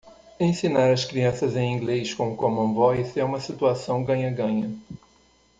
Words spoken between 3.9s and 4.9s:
ganha-ganha.